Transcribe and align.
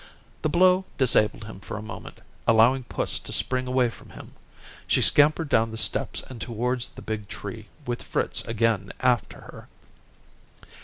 The 0.41 0.49
blow 0.49 0.85
disabled 0.97 1.43
him 1.43 1.59
for 1.59 1.77
a 1.77 1.83
moment, 1.83 2.21
allowing 2.47 2.81
puss 2.85 3.19
to 3.19 3.31
spring 3.31 3.67
away 3.67 3.91
from 3.91 4.09
him. 4.09 4.31
She 4.87 4.99
scampered 4.99 5.47
down 5.47 5.69
the 5.69 5.77
steps 5.77 6.23
and 6.27 6.41
towards 6.41 6.89
the 6.89 7.03
big 7.03 7.27
tree 7.27 7.67
with 7.85 8.01
Fritz 8.01 8.43
again 8.47 8.93
after 9.01 9.41
her. 9.41 9.67